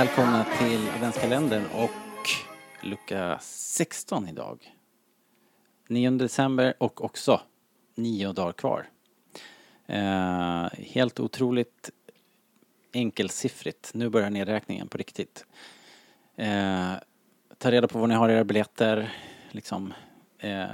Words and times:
Välkomna 0.00 0.46
till 0.58 0.88
adventskalendern 0.94 1.64
och 1.74 2.30
lucka 2.82 3.38
16 3.42 4.28
idag. 4.28 4.74
9 5.88 6.10
december 6.10 6.74
och 6.78 7.04
också 7.04 7.40
nio 7.94 8.32
dagar 8.32 8.52
kvar. 8.52 8.88
Eh, 9.86 10.68
helt 10.78 11.20
otroligt 11.20 11.90
enkelsiffrigt. 12.92 13.90
Nu 13.94 14.08
börjar 14.08 14.30
nedräkningen 14.30 14.88
på 14.88 14.98
riktigt. 14.98 15.46
Eh, 16.36 16.92
ta 17.58 17.70
reda 17.70 17.88
på 17.88 17.98
var 17.98 18.06
ni 18.06 18.14
har 18.14 18.28
era 18.28 18.44
biljetter. 18.44 19.12
Liksom, 19.50 19.94
eh, 20.38 20.66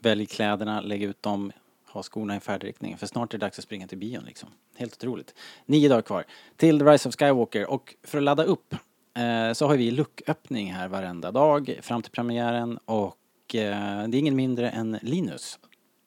välj 0.00 0.26
kläderna, 0.26 0.80
lägg 0.80 1.02
ut 1.02 1.22
dem, 1.22 1.52
ha 1.92 2.02
skorna 2.02 2.36
i 2.36 2.40
färdriktning. 2.40 2.96
För 2.96 3.06
snart 3.06 3.34
är 3.34 3.38
det 3.38 3.46
dags 3.46 3.58
att 3.58 3.64
springa 3.64 3.86
till 3.86 3.98
bion 3.98 4.24
liksom. 4.24 4.48
Helt 4.76 4.94
otroligt. 4.96 5.34
Nio 5.66 5.88
dagar 5.88 6.02
kvar 6.02 6.24
till 6.56 6.78
The 6.78 6.84
Rise 6.84 7.08
of 7.08 7.16
Skywalker 7.16 7.70
och 7.70 7.94
för 8.02 8.18
att 8.18 8.24
ladda 8.24 8.44
upp 8.44 8.74
eh, 9.16 9.52
så 9.52 9.66
har 9.68 9.76
vi 9.76 9.90
lucköppning 9.90 10.72
här 10.72 10.88
varenda 10.88 11.30
dag 11.30 11.78
fram 11.82 12.02
till 12.02 12.12
premiären 12.12 12.78
och 12.84 13.54
eh, 13.54 14.08
det 14.08 14.16
är 14.16 14.18
ingen 14.18 14.36
mindre 14.36 14.70
än 14.70 14.98
Linus 15.02 15.58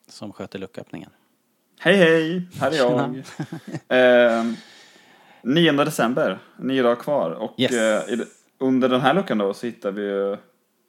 som 0.08 0.32
sköter 0.32 0.58
lucköppningen. 0.58 1.10
Hej 1.80 1.96
hej, 1.96 2.48
här 2.60 2.70
är 2.70 2.76
jag. 2.76 3.22
eh, 4.40 4.52
9 5.42 5.72
december, 5.72 6.38
nio 6.58 6.82
dagar 6.82 6.96
kvar. 6.96 7.30
Och 7.30 7.54
Yes. 7.60 7.72
eh, 8.08 8.18
under 8.58 8.88
den 8.88 9.00
här 9.00 9.14
luckan 9.14 9.38
då 9.38 9.54
så 9.54 9.66
hittar 9.66 9.90
vi 9.90 10.02
ju, 10.02 10.36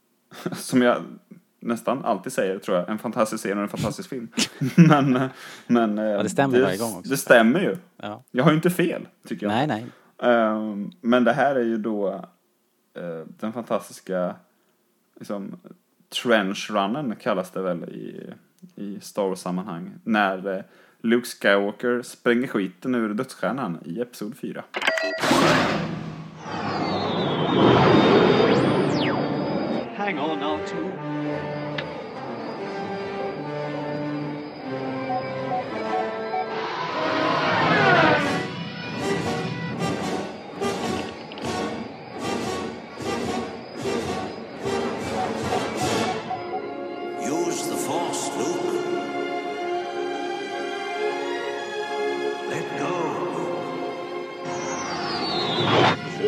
som 0.55 0.81
jag 0.81 1.03
nästan 1.59 2.05
alltid 2.05 2.33
säger 2.33 2.59
tror 2.59 2.77
jag, 2.77 2.89
en 2.89 2.97
fantastisk 2.97 3.43
scen 3.43 3.57
och 3.57 3.63
en 3.63 3.69
fantastisk 3.69 4.09
film. 4.09 4.27
men 4.75 5.29
men 5.67 5.97
eh, 5.97 6.23
det 6.23 6.29
stämmer 6.29 6.61
varje 6.61 6.77
gång 6.77 6.95
också. 6.97 7.09
Det 7.09 7.17
stämmer 7.17 7.59
ju. 7.59 7.77
Ja. 7.97 8.23
Jag 8.31 8.43
har 8.43 8.51
ju 8.51 8.55
inte 8.55 8.69
fel, 8.69 9.07
tycker 9.27 9.45
jag. 9.45 9.53
Nej, 9.53 9.67
nej. 9.67 9.85
Ehm, 10.31 10.91
men 11.01 11.23
det 11.23 11.33
här 11.33 11.55
är 11.55 11.63
ju 11.63 11.77
då 11.77 12.07
eh, 12.93 13.25
den 13.39 13.53
fantastiska 13.53 14.35
liksom, 15.19 15.59
trenchrunnen 16.23 17.15
kallas 17.15 17.51
det 17.51 17.61
väl 17.61 17.83
i, 17.83 18.33
i 18.75 18.99
Star 19.01 19.27
Wars-sammanhang. 19.27 19.93
När 20.03 20.55
eh, 20.55 20.63
Luke 21.01 21.27
Skywalker 21.27 22.01
spränger 22.01 22.47
skiten 22.47 22.95
ur 22.95 23.13
dödsstjärnan 23.13 23.79
i 23.85 24.01
Episod 24.01 24.37
4. 24.37 24.63
Hang 29.97 30.19
on 30.19 30.39
now, 30.39 30.59
too. 30.65 31.06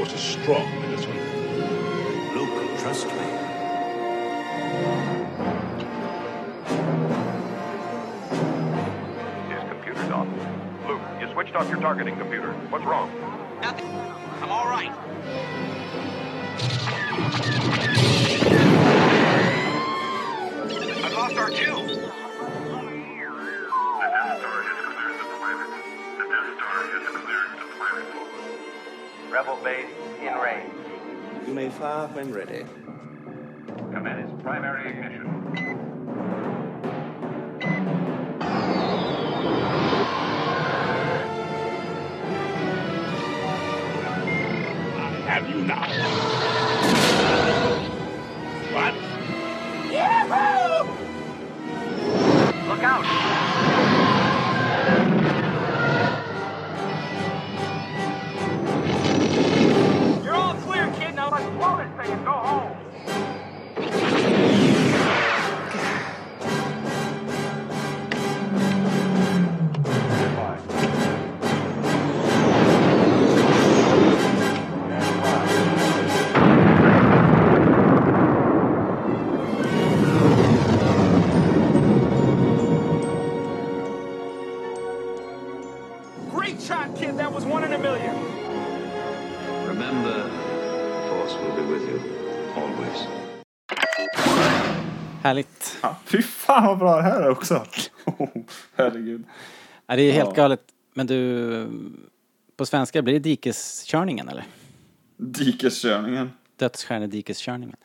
The 0.10 0.18
force 0.18 0.26
is 0.26 0.42
strong 0.42 0.66
in 0.84 0.92
this 0.92 1.06
one. 1.06 1.18
Luke, 2.36 2.80
trust 2.80 3.06
me. 3.06 3.12
His 9.54 9.64
computer's 9.70 10.10
off. 10.10 10.28
Luke, 10.88 11.02
you 11.22 11.28
switched 11.34 11.56
off 11.56 11.70
your 11.70 11.80
targeting 11.80 12.18
computer. 12.18 12.54
What's 12.70 12.86
wrong? 12.86 13.12
Nothing. 13.62 13.88
I'm 14.42 14.50
all 14.50 14.68
right. 14.68 14.96
Rebel 29.32 29.58
base 29.64 29.86
in 30.20 30.34
range. 30.34 30.74
You 31.46 31.54
may 31.54 31.70
fire 31.70 32.08
when 32.08 32.34
ready. 32.34 32.66
Commence 33.94 34.42
primary 34.42 34.90
ignition. 34.90 35.28
Have 45.28 45.48
you 45.48 45.62
now? 45.62 45.86
What? 48.74 48.96
Look 52.68 52.84
out! 52.84 54.19
Always. 92.90 93.08
Härligt. 95.24 95.78
Ja, 95.82 95.98
fy 96.06 96.22
fan 96.22 96.66
vad 96.68 96.78
bra 96.78 96.96
det 96.96 97.04
här 97.04 97.22
är 97.22 97.30
också! 97.30 97.66
Herregud. 98.76 99.24
Ja, 99.88 99.96
det 99.96 100.02
är 100.02 100.12
helt 100.12 100.30
Ja. 100.30 100.36
galet. 100.36 100.62
Men 100.94 101.08
du, 101.08 101.70
på 102.56 102.66
svenska 102.66 103.02
blir 103.02 103.14
det 103.14 103.20
dikeskörningen 103.20 104.30
eller? 104.30 104.44
Dikeskörningen. 105.18 106.32
Dödsstjärnedikeskörningen. 106.56 107.76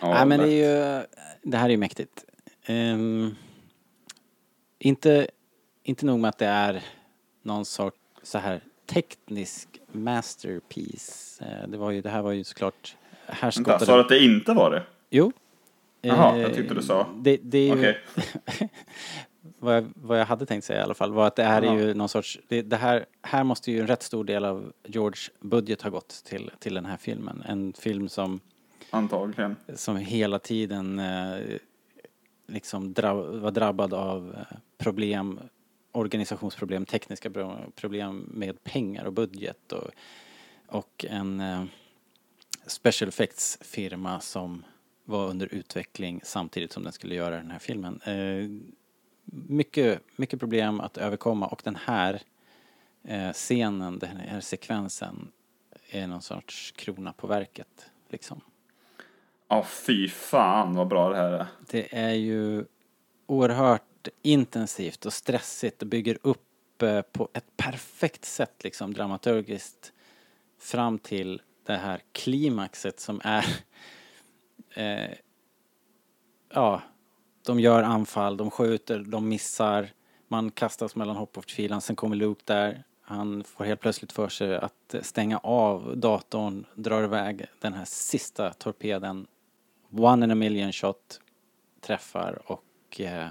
Ja, 0.00 0.14
Nej 0.14 0.26
men 0.26 0.40
det 0.40 0.52
är 0.52 0.98
ju, 0.98 1.06
det 1.42 1.56
här 1.56 1.64
är 1.66 1.70
ju 1.70 1.76
mäktigt. 1.76 2.24
Ehm, 2.66 3.34
inte, 4.78 5.28
inte 5.82 6.06
nog 6.06 6.20
med 6.20 6.28
att 6.28 6.38
det 6.38 6.46
är 6.46 6.82
någon 7.42 7.64
sorts 7.64 7.96
så 8.22 8.38
här 8.38 8.60
teknisk 8.86 9.68
masterpiece. 9.92 11.40
Eh, 11.40 11.68
det 11.68 11.76
var 11.76 11.90
ju, 11.90 12.00
det 12.02 12.10
här 12.10 12.22
var 12.22 12.32
ju 12.32 12.44
såklart 12.44 12.96
Vänta, 13.26 13.40
härskottade... 13.44 13.86
sa 13.86 13.94
du 13.94 14.00
att 14.00 14.08
det 14.08 14.24
inte 14.24 14.52
var 14.52 14.70
det? 14.70 14.82
Jo. 15.10 15.32
Jaha, 16.00 16.36
Eh, 16.36 16.42
jag 16.42 16.54
tyckte 16.54 16.74
du 16.74 16.82
sa. 16.82 17.06
Det, 17.16 17.36
det 17.42 17.58
är 17.58 17.66
ju, 17.66 17.72
Okej. 17.72 18.00
vad, 19.58 19.76
jag, 19.76 19.86
vad 19.94 20.20
jag 20.20 20.26
hade 20.26 20.46
tänkt 20.46 20.64
säga 20.64 20.80
i 20.80 20.82
alla 20.82 20.94
fall 20.94 21.12
var 21.12 21.26
att 21.26 21.36
det 21.36 21.44
här 21.44 21.62
Jaha. 21.62 21.74
är 21.74 21.78
ju 21.78 21.94
någon 21.94 22.08
sorts, 22.08 22.38
det, 22.48 22.62
det 22.62 22.76
här, 22.76 23.06
här 23.22 23.44
måste 23.44 23.72
ju 23.72 23.80
en 23.80 23.86
rätt 23.86 24.02
stor 24.02 24.24
del 24.24 24.44
av 24.44 24.72
George 24.84 25.20
budget 25.40 25.82
ha 25.82 25.90
gått 25.90 26.24
till, 26.24 26.50
till 26.58 26.74
den 26.74 26.86
här 26.86 26.96
filmen. 26.96 27.42
En 27.48 27.72
film 27.72 28.08
som 28.08 28.40
Antagligen. 28.90 29.56
som 29.74 29.96
hela 29.96 30.38
tiden 30.38 30.98
eh, 30.98 31.38
liksom 32.46 32.92
dra 32.92 33.14
var 33.14 33.50
drabbad 33.50 33.94
av 33.94 34.34
eh, 34.38 34.56
problem, 34.78 35.40
organisationsproblem, 35.92 36.84
tekniska 36.84 37.30
problem 37.74 38.30
med 38.34 38.64
pengar 38.64 39.04
och 39.04 39.12
budget 39.12 39.72
och, 39.72 39.90
och 40.66 41.04
en 41.08 41.40
eh, 41.40 41.64
special 42.66 43.08
effects 43.08 43.58
firma 43.60 44.20
som 44.20 44.64
var 45.04 45.28
under 45.28 45.54
utveckling 45.54 46.20
samtidigt 46.24 46.72
som 46.72 46.82
den 46.82 46.92
skulle 46.92 47.14
göra 47.14 47.36
den 47.36 47.50
här 47.50 47.58
filmen. 47.58 48.00
Eh, 48.04 48.50
mycket, 49.24 50.02
mycket 50.16 50.40
problem 50.40 50.80
att 50.80 50.96
överkomma 50.96 51.46
och 51.46 51.62
den 51.64 51.76
här 51.76 52.22
eh, 53.04 53.32
scenen, 53.32 53.98
den 53.98 54.16
här 54.16 54.40
sekvensen 54.40 55.32
är 55.90 56.06
någon 56.06 56.22
sorts 56.22 56.72
krona 56.76 57.12
på 57.12 57.26
verket. 57.26 57.90
Liksom. 58.08 58.40
Ja, 59.48 59.64
fy 59.64 60.08
fan 60.08 60.74
vad 60.74 60.88
bra 60.88 61.10
det 61.10 61.16
här 61.16 61.32
är. 61.32 61.46
Det 61.70 61.96
är 61.96 62.12
ju 62.12 62.64
oerhört 63.26 64.08
intensivt 64.22 65.06
och 65.06 65.12
stressigt 65.12 65.82
och 65.82 65.88
bygger 65.88 66.18
upp 66.22 66.82
eh, 66.82 67.02
på 67.02 67.28
ett 67.32 67.56
perfekt 67.56 68.24
sätt 68.24 68.64
liksom 68.64 68.94
dramaturgiskt 68.94 69.92
fram 70.58 70.98
till 70.98 71.42
det 71.66 71.76
här 71.76 72.00
klimaxet 72.12 73.00
som 73.00 73.20
är 73.24 73.44
eh, 74.74 75.16
ja, 76.52 76.82
de 77.46 77.60
gör 77.60 77.82
anfall, 77.82 78.36
de 78.36 78.50
skjuter, 78.50 78.98
de 78.98 79.28
missar, 79.28 79.88
man 80.28 80.50
kastas 80.50 80.96
mellan 80.96 81.16
hopp-och-förtvivlan, 81.16 81.80
sen 81.80 81.96
kommer 81.96 82.16
Luke 82.16 82.42
där, 82.44 82.84
han 83.00 83.44
får 83.44 83.64
helt 83.64 83.80
plötsligt 83.80 84.12
för 84.12 84.28
sig 84.28 84.56
att 84.56 84.94
stänga 85.02 85.38
av 85.38 85.96
datorn, 85.96 86.66
drar 86.74 87.04
iväg 87.04 87.46
den 87.60 87.72
här 87.72 87.84
sista 87.84 88.52
torpeden, 88.52 89.26
one 89.90 90.24
in 90.24 90.30
a 90.30 90.34
million 90.34 90.72
shot, 90.72 91.20
träffar 91.80 92.42
och 92.52 93.00
eh, 93.00 93.28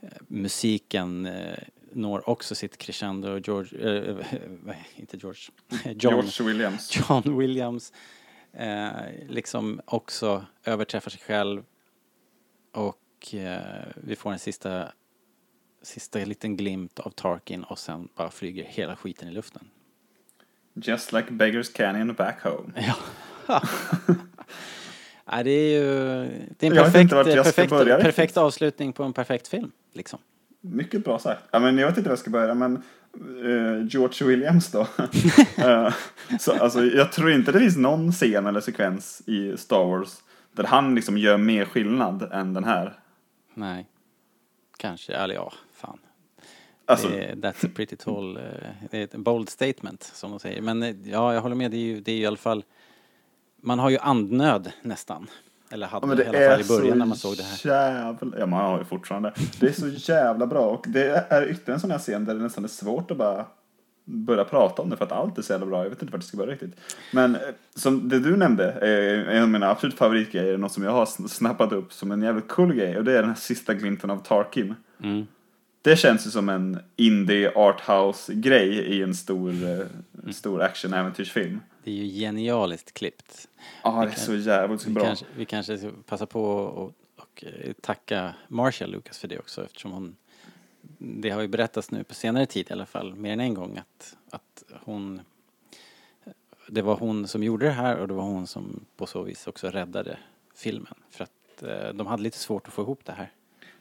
eh 0.00 0.08
musiken 0.28 1.26
eh, 1.26 1.58
når 1.94 2.28
också 2.28 2.54
sitt 2.54 2.76
crescendo. 2.76 3.38
George, 3.38 3.78
eh, 3.78 4.76
inte 4.96 5.16
George, 5.16 5.40
John, 5.84 5.96
George 5.96 6.46
Williams. 6.46 6.96
John 7.08 7.38
Williams 7.38 7.92
eh, 8.52 8.90
liksom 9.28 9.80
också 9.84 10.44
överträffar 10.64 11.10
sig 11.10 11.20
själv 11.20 11.62
och 12.72 13.34
eh, 13.34 13.86
vi 13.96 14.16
får 14.16 14.32
en 14.32 14.38
sista, 14.38 14.92
sista 15.82 16.18
liten 16.18 16.56
glimt 16.56 17.00
av 17.00 17.10
Tarkin 17.10 17.64
och 17.64 17.78
sen 17.78 18.08
bara 18.16 18.30
flyger 18.30 18.64
hela 18.64 18.96
skiten 18.96 19.28
i 19.28 19.32
luften. 19.32 19.70
Just 20.74 21.12
like 21.12 21.32
Beggars 21.32 21.72
Canyon 21.72 22.14
back 22.14 22.42
home. 22.42 22.72
Ja. 23.46 23.62
ja, 25.24 25.42
det 25.42 25.50
är 25.50 25.80
ju 25.80 25.84
det 26.58 26.66
är 26.66 26.70
en 26.70 26.76
perfekt, 26.76 27.10
perfekt, 27.10 27.70
perfekt 28.02 28.36
avslutning 28.36 28.92
på 28.92 29.02
en 29.02 29.12
perfekt 29.12 29.48
film. 29.48 29.72
Liksom. 29.92 30.18
Mycket 30.66 31.04
bra 31.04 31.18
sagt. 31.18 31.42
Ja, 31.50 31.58
men 31.58 31.78
jag 31.78 31.88
vet 31.88 31.98
inte 31.98 32.08
var 32.08 32.12
jag 32.12 32.18
ska 32.18 32.30
börja, 32.30 32.54
men 32.54 32.82
eh, 33.14 33.86
George 33.88 34.28
Williams 34.28 34.70
då. 34.70 34.86
Eh, 35.56 35.94
så, 36.40 36.52
alltså, 36.52 36.84
jag 36.84 37.12
tror 37.12 37.32
inte 37.32 37.52
det 37.52 37.58
finns 37.58 37.76
någon 37.76 38.12
scen 38.12 38.46
eller 38.46 38.60
sekvens 38.60 39.22
i 39.26 39.56
Star 39.56 39.84
Wars 39.84 40.22
där 40.52 40.64
han 40.64 40.94
liksom 40.94 41.18
gör 41.18 41.36
mer 41.36 41.64
skillnad 41.64 42.22
än 42.32 42.54
den 42.54 42.64
här. 42.64 42.98
Nej, 43.54 43.86
kanske, 44.76 45.12
eller 45.12 45.34
ja, 45.34 45.52
fan. 45.72 45.98
Alltså, 46.86 47.08
Det 47.08 47.34
that's 47.34 47.66
a 47.66 47.70
pretty 47.74 47.96
tall, 47.96 48.36
eh, 48.36 48.42
det 48.90 48.98
är 48.98 49.04
ett 49.04 49.14
bold 49.14 49.48
statement 49.48 50.02
som 50.02 50.30
de 50.30 50.40
säger. 50.40 50.62
Men 50.62 51.02
ja, 51.04 51.34
jag 51.34 51.40
håller 51.40 51.56
med, 51.56 51.70
det 51.70 51.76
är 51.76 51.84
ju, 51.86 52.00
det 52.00 52.12
är 52.12 52.16
ju 52.16 52.22
i 52.22 52.26
alla 52.26 52.36
fall, 52.36 52.64
man 53.60 53.78
har 53.78 53.90
ju 53.90 53.98
andnöd 53.98 54.72
nästan. 54.82 55.30
Eller 55.74 55.86
hade 55.86 56.06
Ja, 56.06 56.06
men 56.06 56.20
i 56.20 56.22
det 56.30 56.46
alla 56.54 56.64
fall 56.64 56.76
i 56.76 56.80
början 56.80 56.98
när 56.98 57.06
man 57.06 57.16
såg 57.16 57.36
det 57.36 57.42
här. 57.42 57.66
jävla... 57.66 58.38
Ja, 58.38 58.46
man 58.46 58.64
har 58.64 58.78
ju 58.78 58.84
fortfarande. 58.84 59.32
Det 59.60 59.66
är 59.66 59.72
så 59.72 60.12
jävla 60.12 60.46
bra 60.46 60.66
och 60.66 60.84
det 60.88 61.26
är 61.28 61.42
ytterligare 61.50 61.74
en 61.74 61.80
sån 61.80 61.90
här 61.90 61.98
scen 61.98 62.24
där 62.24 62.34
det 62.34 62.40
nästan 62.42 62.64
är 62.64 62.68
svårt 62.68 63.10
att 63.10 63.16
bara 63.16 63.46
börja 64.04 64.44
prata 64.44 64.82
om 64.82 64.90
det 64.90 64.96
för 64.96 65.04
att 65.04 65.12
allt 65.12 65.38
är 65.38 65.42
så 65.42 65.52
jävla 65.52 65.66
bra. 65.66 65.82
Jag 65.82 65.90
vet 65.90 66.02
inte 66.02 66.12
vart 66.12 66.20
det 66.20 66.26
ska 66.26 66.36
börja 66.36 66.52
riktigt. 66.52 66.80
Men 67.12 67.34
eh, 67.34 67.40
som 67.74 68.08
det 68.08 68.18
du 68.18 68.36
nämnde 68.36 68.72
är 68.72 69.24
en 69.28 69.42
av 69.42 69.48
mina 69.48 69.70
absolut 69.70 69.94
favoritgrejer, 69.94 70.58
något 70.58 70.72
som 70.72 70.82
jag 70.84 70.90
har 70.90 71.04
sn- 71.04 71.28
snappat 71.28 71.72
upp 71.72 71.92
som 71.92 72.12
en 72.12 72.22
jävligt 72.22 72.48
cool 72.48 72.74
grej 72.74 72.98
och 72.98 73.04
det 73.04 73.12
är 73.12 73.20
den 73.20 73.28
här 73.28 73.36
sista 73.36 73.74
glimten 73.74 74.10
av 74.10 74.18
Tarkin. 74.18 74.74
Mm. 75.02 75.26
Det 75.82 75.96
känns 75.96 76.26
ju 76.26 76.30
som 76.30 76.48
en 76.48 76.78
indie 76.96 77.52
arthouse-grej 77.54 78.68
i 78.68 79.02
en 79.02 79.14
stor, 79.14 79.52
eh, 80.26 80.32
stor 80.32 80.62
action-äventyrsfilm. 80.62 81.60
Det 81.84 81.90
är 81.90 81.94
ju 81.94 82.20
genialiskt 82.20 82.94
klippt. 82.94 83.48
Ja, 83.82 84.04
det 84.04 84.12
är 84.12 84.16
så 84.16 84.34
jävligt 84.34 84.86
Vi 84.86 84.92
bra. 84.92 85.04
kanske, 85.04 85.26
vi 85.36 85.44
kanske 85.44 85.78
ska 85.78 85.90
passa 86.06 86.26
på 86.26 86.44
och, 86.44 86.92
och 87.16 87.44
eh, 87.44 87.72
tacka 87.72 88.34
Marcia 88.48 88.86
Lucas 88.86 89.18
för 89.18 89.28
det 89.28 89.38
också 89.38 89.64
eftersom 89.64 89.92
hon 89.92 90.16
det 90.98 91.30
har 91.30 91.40
ju 91.40 91.48
berättats 91.48 91.90
nu 91.90 92.04
på 92.04 92.14
senare 92.14 92.46
tid 92.46 92.66
i 92.70 92.72
alla 92.72 92.86
fall, 92.86 93.14
mer 93.14 93.32
än 93.32 93.40
en 93.40 93.54
gång 93.54 93.78
att, 93.78 94.16
att 94.30 94.64
hon 94.84 95.20
det 96.68 96.82
var 96.82 96.96
hon 96.96 97.28
som 97.28 97.42
gjorde 97.42 97.66
det 97.66 97.72
här 97.72 97.96
och 97.96 98.08
det 98.08 98.14
var 98.14 98.22
hon 98.22 98.46
som 98.46 98.84
på 98.96 99.06
så 99.06 99.22
vis 99.22 99.46
också 99.46 99.68
räddade 99.70 100.18
filmen 100.54 100.94
för 101.10 101.24
att 101.24 101.62
eh, 101.62 101.94
de 101.94 102.06
hade 102.06 102.22
lite 102.22 102.38
svårt 102.38 102.68
att 102.68 102.74
få 102.74 102.82
ihop 102.82 103.00
det 103.04 103.12
här. 103.12 103.32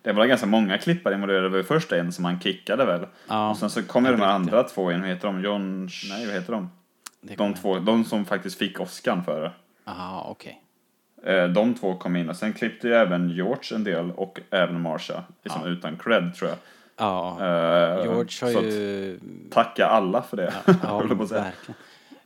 Det 0.04 0.14
var 0.14 0.26
ganska 0.26 0.48
många 0.48 0.78
klippare 0.78 1.14
involverade. 1.14 1.44
Det 1.46 1.50
var 1.50 1.58
ju 1.58 1.64
först 1.64 1.92
en 1.92 2.12
som 2.12 2.26
han 2.26 2.40
kickade 2.40 2.86
väl. 2.86 3.06
Ja, 3.28 3.50
och 3.50 3.58
sen 3.58 3.70
så 3.70 3.84
kom 3.84 4.06
ju 4.06 4.12
de 4.12 4.22
här 4.22 4.28
andra 4.28 4.64
två 4.64 4.92
in. 4.92 5.02
Vad 5.02 5.10
heter 5.10 5.28
de? 5.28 5.44
John... 5.44 5.90
Nej, 6.10 6.26
vad 6.26 6.36
heter 6.36 6.54
de? 6.54 6.70
De 7.38 7.54
två, 7.54 7.80
de 7.80 8.04
som 8.06 8.26
faktiskt 8.26 8.58
fick 8.60 8.80
Oscar 8.80 9.22
för 9.26 9.42
det. 9.42 9.52
Aha, 9.86 10.28
okej. 10.30 10.62
Eh, 11.26 11.44
De 11.48 11.74
två 11.74 11.96
kom 11.96 12.16
in 12.16 12.30
och 12.30 12.36
sen 12.36 12.54
klippte 12.54 12.88
ju 12.88 12.94
även 12.94 13.30
George 13.30 13.76
en 13.76 13.84
del 13.84 14.12
och 14.12 14.40
även 14.50 14.82
Marsha. 14.82 15.24
Liksom 15.44 15.62
Ja. 15.66 15.70
utan 15.70 15.98
cred 15.98 16.36
tror 16.36 16.50
jag. 16.50 16.58
Ja, 16.98 17.38
Eh, 17.42 18.04
George 18.04 18.30
har 18.42 18.50
att 18.68 18.74
ju... 18.74 19.20
Tacka 19.52 19.86
alla 19.86 20.22
för 20.22 20.38
det. 20.38 20.54
Ja, 20.66 20.74
säga. 21.28 21.42
verkligen. 21.44 21.76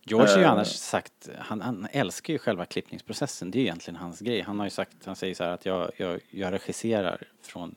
George 0.09 0.31
har 0.31 0.37
ju 0.37 0.43
Eh. 0.43 0.51
annars 0.51 0.67
sagt, 0.67 1.29
han, 1.37 1.61
han 1.61 1.87
älskar 1.91 2.33
ju 2.33 2.39
själva 2.39 2.65
klippningsprocessen, 2.65 3.51
det 3.51 3.57
är 3.57 3.59
ju 3.59 3.65
egentligen 3.65 3.95
hans 3.95 4.19
grej. 4.19 4.41
Han 4.41 4.59
har 4.59 4.65
ju 4.65 4.69
sagt, 4.69 5.05
han 5.05 5.15
säger 5.15 5.35
så 5.35 5.43
här 5.43 5.51
att 5.51 5.65
jag, 5.65 5.91
jag, 5.97 6.19
jag 6.29 6.53
regisserar 6.53 7.27
från 7.41 7.75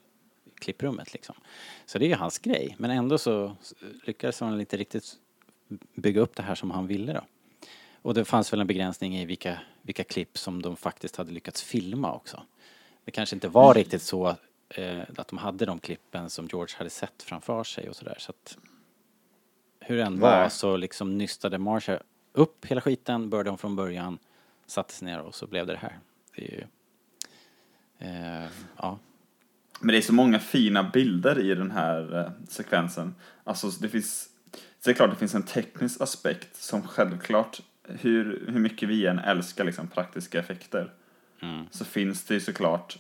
klipprummet 0.61 1.12
liksom. 1.12 1.35
Så 1.87 1.99
det 1.99 2.05
är 2.05 2.09
ju 2.09 2.15
hans 2.15 2.38
grej, 2.38 2.75
men 2.79 2.91
ändå 2.91 3.19
så 3.19 3.56
lyckades 4.05 4.41
han 4.41 4.61
inte 4.61 4.77
riktigt 4.77 5.12
bygga 5.94 6.21
upp 6.21 6.37
det 6.37 6.43
här 6.43 6.55
som 6.55 6.71
han 6.71 6.87
ville 6.87 7.12
då. 7.12 7.21
Och 8.03 8.15
det 8.15 8.25
fanns 8.25 8.53
väl 8.53 8.61
en 8.61 8.67
begränsning 8.67 9.17
i 9.17 9.25
vilka, 9.25 9.61
vilka 9.82 10.05
klipp 10.05 10.38
som 10.38 10.62
de 10.62 10.77
faktiskt 10.77 11.17
hade 11.17 11.32
lyckats 11.32 11.62
filma 11.62 12.15
också. 12.15 12.43
Det 13.05 13.11
kanske 13.11 13.37
inte 13.37 13.49
var 13.49 13.75
riktigt 13.75 14.03
så 14.03 14.37
eh, 14.69 15.00
att 15.17 15.29
de 15.29 15.38
hade 15.38 15.65
de 15.65 15.79
klippen 15.79 16.31
som 16.31 16.47
George 16.47 16.75
hade 16.79 16.91
sett 16.91 17.23
framför 17.23 17.65
sig 17.65 17.88
och 17.88 17.97
sådär. 17.97 18.17
Så 18.19 18.31
att 18.31 18.59
hur 19.81 19.97
det 19.97 20.03
än 20.03 20.21
var 20.21 20.49
så 20.49 20.77
liksom 20.77 21.19
nystade 21.19 21.59
Marsha 21.59 22.00
upp 22.32 22.65
hela 22.65 22.81
skiten, 22.81 23.31
började 23.31 23.50
om 23.50 23.59
från 23.59 23.77
början, 23.77 24.19
satte 24.67 24.94
sig 24.94 25.06
ner 25.06 25.21
och 25.21 25.35
så 25.35 25.47
blev 25.47 25.67
det 25.67 25.73
det 25.73 25.79
här. 25.79 25.99
Det 26.37 26.44
är 26.44 26.50
ju, 26.53 26.65
eh, 27.99 28.50
ja, 28.77 28.99
Men 29.81 29.88
det 29.88 29.97
är 29.99 30.03
så 30.03 30.15
många 30.15 30.38
fina 30.38 30.82
bilder 30.82 31.38
i 31.38 31.55
den 31.55 31.71
här 31.71 32.19
eh, 32.19 32.31
sekvensen. 32.49 33.15
Alltså 33.44 33.69
det 33.69 33.88
finns, 33.88 34.29
det 34.85 34.91
är 34.91 34.94
klart 34.94 35.11
det 35.11 35.17
finns 35.17 35.35
en 35.35 35.43
teknisk 35.43 36.00
aspekt 36.00 36.56
som 36.56 36.82
självklart, 36.82 37.61
hur, 37.88 38.44
hur 38.49 38.61
mycket 38.61 38.88
vi 38.88 39.06
än 39.06 39.19
älskar 39.19 39.65
liksom 39.65 39.88
praktiska 39.88 40.38
effekter, 40.38 40.93
Mm. 41.43 41.67
så 41.71 41.85
finns 41.85 42.25
det 42.25 42.35
ju 42.35 42.41
såklart 42.41 42.99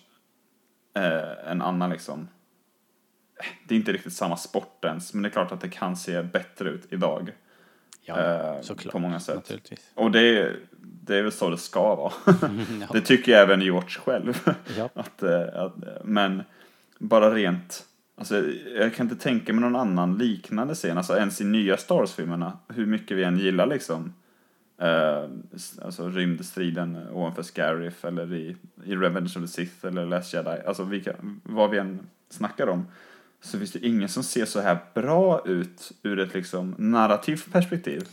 eh, 0.94 1.50
en 1.50 1.62
annan 1.62 1.90
liksom, 1.90 2.28
det 3.68 3.74
är 3.74 3.78
inte 3.78 3.92
riktigt 3.92 4.12
samma 4.12 4.36
sport 4.36 4.84
ens, 4.84 5.14
men 5.14 5.22
det 5.22 5.28
är 5.28 5.30
klart 5.30 5.52
att 5.52 5.60
det 5.60 5.68
kan 5.68 5.96
se 5.96 6.22
bättre 6.22 6.68
ut 6.70 6.92
idag. 6.92 7.32
Ja 8.16 8.54
Eh, 8.56 8.60
såklart. 8.62 8.92
på 8.92 8.98
många 8.98 9.20
sätt. 9.20 9.34
Naturligtvis. 9.34 9.90
Och 9.94 10.10
det, 10.10 10.20
är- 10.38 10.56
det 10.80 11.16
är 11.16 11.22
väl 11.22 11.32
så 11.32 11.50
det 11.50 11.58
ska 11.58 11.94
vara. 11.96 12.12
ja. 12.80 12.86
Det 12.92 13.00
tycker 13.00 13.32
jag 13.32 13.40
även 13.42 13.60
George 13.60 13.90
själv. 13.90 14.38
Ja. 14.78 14.88
att, 14.94 15.22
eh, 15.22 15.40
att, 15.54 15.74
men 16.04 16.42
bara 16.98 17.34
rent, 17.34 17.84
alltså, 18.18 18.42
jag 18.76 18.94
kan 18.94 19.06
inte 19.10 19.22
tänka 19.22 19.52
mig 19.52 19.60
någon 19.60 19.76
annan 19.76 20.18
liknande 20.18 20.74
scen, 20.74 20.98
alltså 20.98 21.16
ens 21.16 21.40
i 21.40 21.44
nya 21.44 21.76
Star 21.76 21.94
Wars-filmerna, 21.96 22.58
hur 22.68 22.86
mycket 22.86 23.16
vi 23.16 23.24
än 23.24 23.38
gillar 23.38 23.66
liksom, 23.66 24.14
eh, 24.80 25.24
alltså 25.82 26.08
rymdstriden 26.08 26.98
ovanför 27.12 27.42
Scarif 27.42 28.04
eller 28.04 28.34
i, 28.34 28.56
i 28.84 28.96
Revenge 28.96 29.26
of 29.36 29.42
the 29.42 29.46
Sith 29.48 29.86
eller 29.86 30.06
Last 30.06 30.34
Jedi, 30.34 30.56
alltså 30.66 30.84
vilka, 30.84 31.14
vad 31.42 31.70
vi 31.70 31.78
än 31.78 32.00
snackar 32.30 32.66
om, 32.66 32.86
så 33.40 33.58
finns 33.58 33.72
det 33.72 33.86
ingen 33.86 34.08
som 34.08 34.22
ser 34.22 34.44
så 34.44 34.60
här 34.60 34.78
bra 34.94 35.42
ut 35.46 35.92
ur 36.02 36.18
ett 36.18 36.34
liksom 36.34 36.74
narrativt 36.78 37.52
perspektiv. 37.52 38.08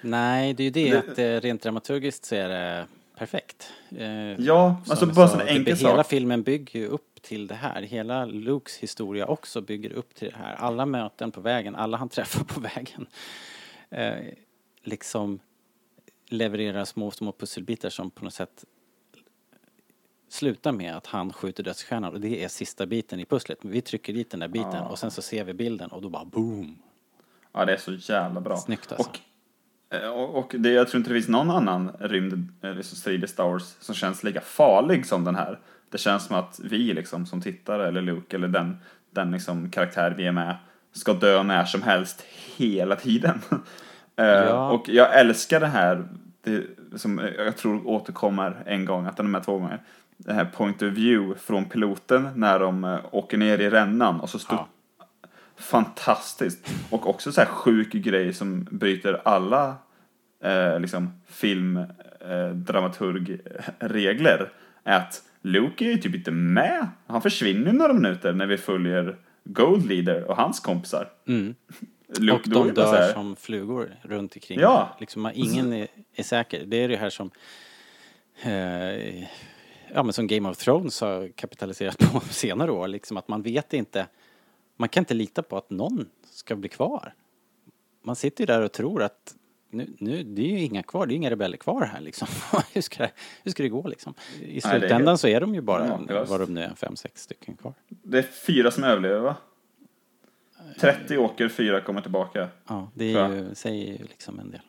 Nej, 0.00 0.54
det 0.54 0.62
är 0.62 0.64
ju 0.64 0.70
det, 0.70 0.90
Det- 0.90 0.98
att 0.98 1.18
eh, 1.18 1.40
rent 1.48 1.62
dramaturgiskt 1.62 2.24
så 2.24 2.34
är 2.34 2.48
det 2.48 2.86
perfekt. 3.18 3.72
Eh, 3.96 4.08
Ja, 4.40 4.80
som 4.84 4.90
alltså 4.90 5.06
bara 5.06 5.28
sa, 5.28 5.40
en 5.40 5.48
enkel 5.48 5.76
Hela 5.76 5.96
sak. 5.96 6.06
filmen 6.08 6.42
bygger 6.42 6.80
ju 6.80 6.86
upp 6.86 7.22
till 7.22 7.46
det 7.46 7.54
här. 7.54 7.82
Hela 7.82 8.24
Lukes 8.24 8.76
historia 8.76 9.26
också 9.26 9.60
bygger 9.60 9.92
upp 9.92 10.14
till 10.14 10.28
det 10.30 10.36
här. 10.38 10.54
Alla 10.54 10.86
möten 10.86 11.30
på 11.32 11.40
vägen, 11.40 11.74
alla 11.76 11.96
han 11.96 12.08
träffar 12.18 12.44
på 12.44 12.60
vägen. 12.60 13.06
Eh, 13.90 14.14
liksom 14.82 15.38
levererar 16.28 16.84
små, 16.84 17.10
små 17.10 17.32
pusselbitar 17.32 17.90
som 17.90 18.10
på 18.10 18.24
något 18.24 18.34
sätt 18.34 18.64
slutar 20.32 20.72
med 20.72 20.96
att 20.96 21.06
han 21.06 21.32
skjuter 21.32 21.62
dödsstjärnan 21.62 22.12
och 22.12 22.20
det 22.20 22.44
är 22.44 22.48
sista 22.48 22.86
biten 22.86 23.20
i 23.20 23.24
pusslet. 23.24 23.58
Vi 23.62 23.80
trycker 23.80 24.12
dit 24.12 24.30
den 24.30 24.40
där 24.40 24.48
biten 24.48 24.82
och 24.82 24.98
sen 24.98 25.10
så 25.10 25.22
ser 25.22 25.44
vi 25.44 25.54
bilden 25.54 25.90
och 25.90 26.02
då 26.02 26.08
bara 26.08 26.24
boom. 26.24 26.78
Ja, 27.52 27.64
det 27.64 27.72
är 27.72 27.76
så 27.76 27.92
jävla 27.92 28.40
bra. 28.40 28.56
Snyggt 28.56 28.92
alltså. 28.92 29.10
Och, 29.10 29.96
eh, 29.96 30.10
och, 30.10 30.54
det, 30.58 30.70
jag 30.70 30.88
tror 30.88 30.98
inte 30.98 31.10
det 31.10 31.14
finns 31.14 31.28
någon 31.28 31.50
annan 31.50 31.92
rymd, 32.00 32.48
eh, 32.62 32.74
liksom 32.74 33.12
i 33.12 33.26
Star 33.26 33.48
Wars 33.48 33.76
som 33.80 33.94
känns 33.94 34.24
lika 34.24 34.40
farlig 34.40 35.06
som 35.06 35.24
den 35.24 35.34
här. 35.36 35.58
Det 35.90 35.98
känns 35.98 36.24
som 36.26 36.36
att 36.36 36.60
vi 36.64 36.78
liksom 36.94 37.26
som 37.26 37.40
tittare, 37.40 37.88
eller 37.88 38.02
Luke, 38.02 38.36
eller 38.36 38.48
den, 38.48 38.76
den 39.10 39.30
liksom 39.30 39.70
karaktär 39.70 40.14
vi 40.16 40.26
är 40.26 40.32
med, 40.32 40.56
ska 40.92 41.12
dö 41.12 41.42
när 41.42 41.64
som 41.64 41.82
helst 41.82 42.24
hela 42.56 42.96
tiden. 42.96 43.40
Eh, 44.16 44.24
Ja. 44.26 44.70
Och 44.70 44.88
jag 44.88 45.18
älskar 45.20 45.60
det 45.60 45.66
här, 45.66 46.08
det, 46.42 46.64
som 46.96 47.18
jag 47.36 47.56
tror 47.56 47.86
återkommer 47.86 48.62
en 48.66 48.84
gång, 48.84 49.06
att 49.06 49.16
den 49.16 49.26
är 49.26 49.30
med 49.30 49.44
två 49.44 49.58
gånger. 49.58 49.82
Det 50.18 50.32
här 50.32 50.44
point 50.44 50.82
of 50.82 50.92
view 50.92 51.40
från 51.40 51.64
piloten 51.64 52.28
när 52.34 52.58
de 52.58 52.84
eh, 52.84 52.98
åker 53.10 53.38
ner 53.38 53.58
i 53.58 53.70
rännan 53.70 54.20
och 54.20 54.30
så 54.30 54.38
står 54.38 54.56
Ja. 54.56 54.68
fantastiskt. 55.56 56.74
Och 56.90 57.06
också 57.06 57.32
så 57.32 57.40
här 57.40 57.48
sjuk 57.48 57.92
grej 57.92 58.32
som 58.32 58.64
bryter 58.70 59.20
alla 59.24 59.76
eh, 60.44 60.80
liksom 60.80 61.20
film, 61.26 61.76
eh, 61.76 62.54
är 64.84 64.92
att 64.96 65.22
Luke 65.42 65.84
är 65.84 65.88
ju 65.88 65.96
typ 65.96 66.14
inte 66.14 66.30
med. 66.30 66.88
Han 67.06 67.22
försvinner 67.22 67.72
några 67.72 67.92
minuter 67.92 68.32
när 68.32 68.46
vi 68.46 68.56
följer 68.56 69.16
Gold 69.44 69.86
Leader 69.86 70.24
och 70.24 70.36
hans 70.36 70.60
kompisar. 70.60 71.08
Mm. 71.28 71.54
Och 72.32 72.48
de 72.48 72.74
dör 72.74 73.12
som 73.12 73.36
flugor 73.36 73.90
runt 74.02 74.36
omkring. 74.36 74.60
Ja. 74.60 74.96
Liksom, 75.00 75.30
ingen 75.34 75.72
är, 75.72 75.88
är 76.14 76.22
säker. 76.22 76.64
Det 76.66 76.76
är 76.76 76.88
det 76.88 76.96
här 76.96 77.10
som 77.10 77.30
eh, 78.42 79.24
ja, 79.94 80.02
men 80.02 80.12
som 80.12 80.26
Game 80.26 80.48
of 80.48 80.56
Thrones 80.56 81.00
har 81.00 81.28
kapitaliserat 81.28 81.98
på 81.98 82.20
senare 82.30 82.70
år. 82.70 82.88
Liksom 82.88 83.16
att 83.16 83.28
man 83.28 83.42
vet 83.42 83.72
inte, 83.72 84.06
man 84.76 84.88
kan 84.88 85.00
inte 85.00 85.14
lita 85.14 85.42
på 85.42 85.56
att 85.56 85.70
någon 85.70 86.06
ska 86.30 86.56
bli 86.56 86.68
kvar. 86.68 87.14
Man 88.02 88.16
sitter 88.16 88.42
ju 88.42 88.46
där 88.46 88.62
och 88.62 88.72
tror 88.72 89.02
att 89.02 89.34
nu, 89.70 89.86
nu, 89.98 90.22
det 90.22 90.42
är 90.42 90.58
ju 90.58 90.60
inga 90.60 90.82
kvar, 90.82 91.06
det 91.06 91.14
är 91.14 91.16
inga 91.16 91.30
rebeller 91.30 91.56
kvar 91.56 91.84
här 91.92 92.00
liksom. 92.00 92.28
hur, 92.72 92.80
ska 92.80 93.02
det, 93.02 93.10
hur 93.42 93.50
ska 93.50 93.62
det 93.62 93.68
gå 93.68 93.88
liksom? 93.88 94.14
I 94.40 94.56
är 94.56 94.60
slutändan 94.60 95.08
helt- 95.08 95.20
så 95.20 95.28
är 95.28 95.40
de 95.40 95.54
ju 95.54 95.60
bara, 95.60 95.98
makalöst. 95.98 96.30
vad 96.30 96.40
de 96.40 96.54
nu 96.54 96.60
är, 96.60 96.74
fem, 96.74 96.96
sex 96.96 97.22
stycken 97.22 97.56
kvar. 97.56 97.74
Det 97.88 98.18
är 98.18 98.22
fyra 98.22 98.70
som 98.70 98.84
överlever 98.84 99.20
va? 99.20 99.36
30 100.80 101.18
åker, 101.18 101.48
fyra 101.48 101.80
kommer 101.80 102.00
tillbaka. 102.00 102.48
Ja, 102.66 102.90
det 102.94 103.14
är 103.14 103.28
ju, 103.28 103.54
säger 103.54 103.92
ju 103.92 104.04
liksom 104.04 104.38
en 104.38 104.50
del. 104.50 104.60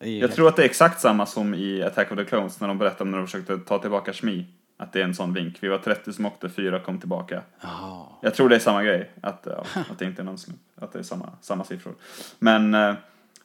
Är 0.00 0.20
Jag 0.20 0.32
tror 0.32 0.48
att 0.48 0.56
det 0.56 0.62
är 0.62 0.66
exakt 0.66 1.00
samma 1.00 1.26
som 1.26 1.54
i 1.54 1.82
Attack 1.82 2.12
of 2.12 2.18
the 2.18 2.24
Clones 2.24 2.60
när 2.60 2.68
de 2.68 2.78
berättade 2.78 3.02
om 3.02 3.10
när 3.10 3.18
de 3.18 3.26
försökte 3.26 3.58
ta 3.58 3.78
tillbaka 3.78 4.12
Shmi. 4.12 4.46
Att 4.76 4.92
det 4.92 5.00
är 5.00 5.04
en 5.04 5.14
sån 5.14 5.32
vink. 5.32 5.56
Vi 5.60 5.68
var 5.68 5.78
30 5.78 6.12
som 6.12 6.26
åkte, 6.26 6.48
fyra 6.48 6.80
kom 6.80 6.98
tillbaka. 6.98 7.42
Jaha. 7.60 8.06
Jag 8.22 8.34
tror 8.34 8.48
det 8.48 8.54
är 8.54 8.60
samma 8.60 8.82
grej. 8.82 9.10
Att, 9.20 9.46
ja, 9.50 9.64
att 9.90 9.98
det 9.98 10.04
inte 10.04 10.22
är 10.22 10.24
någon 10.24 10.38
slump. 10.38 10.60
Att 10.74 10.92
det 10.92 10.98
är 10.98 11.02
samma, 11.02 11.32
samma 11.40 11.64
siffror. 11.64 11.94
Men, 12.38 12.74
eh, 12.74 12.94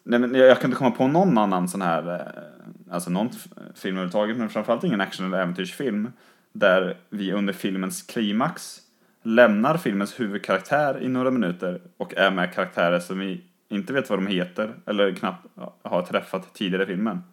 nej, 0.03 0.19
men 0.19 0.35
jag, 0.35 0.47
jag 0.47 0.59
kan 0.59 0.69
inte 0.69 0.77
komma 0.77 0.91
på 0.91 1.07
någon 1.07 1.37
annan 1.37 1.67
sån 1.67 1.81
här, 1.81 2.15
eh, 2.15 2.93
alltså 2.93 3.09
någon 3.09 3.29
film 3.75 3.95
överhuvudtaget, 3.95 4.37
men 4.37 4.49
framförallt 4.49 4.83
ingen 4.83 5.01
action 5.01 5.25
eller 5.25 5.41
äventyrsfilm. 5.41 6.13
Där 6.53 6.97
vi 7.09 7.31
under 7.31 7.53
filmens 7.53 8.01
klimax 8.01 8.81
lämnar 9.23 9.77
filmens 9.77 10.19
huvudkaraktär 10.19 11.03
i 11.03 11.07
några 11.07 11.31
minuter 11.31 11.81
och 11.97 12.13
är 12.13 12.31
med 12.31 12.53
karaktärer 12.53 12.99
som 12.99 13.19
vi 13.19 13.43
inte 13.69 13.93
vet 13.93 14.09
vad 14.09 14.19
de 14.19 14.27
heter 14.27 14.75
eller 14.85 15.15
knappt 15.15 15.47
har 15.83 16.01
träffat 16.01 16.53
tidigare 16.53 16.83
i 16.83 16.85
filmen. 16.85 17.23